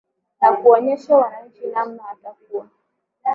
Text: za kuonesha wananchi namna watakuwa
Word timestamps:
za 0.41 0.51
kuonesha 0.57 1.17
wananchi 1.17 1.67
namna 1.67 2.03
watakuwa 2.03 2.69